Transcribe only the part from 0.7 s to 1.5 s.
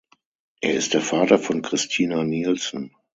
ist der Vater